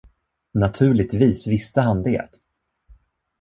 [0.55, 2.27] Naturligtvis visste han det.